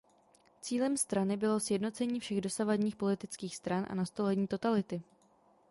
Cílem 0.61 0.97
strany 0.97 1.37
bylo 1.37 1.59
sjednocení 1.59 2.19
všech 2.19 2.41
dosavadních 2.41 2.95
politických 2.95 3.55
stran 3.55 3.85
a 3.89 3.95
nastolení 3.95 4.47
totality. 4.47 5.01